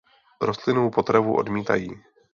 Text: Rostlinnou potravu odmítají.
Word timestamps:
Rostlinnou 0.41 0.89
potravu 0.91 1.37
odmítají. 1.37 1.89